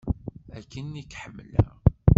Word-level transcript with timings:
Akken 0.57 0.87
i 1.01 1.03
k-ḥemmleɣ. 1.05 1.75